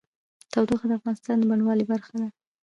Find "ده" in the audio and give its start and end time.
2.21-2.29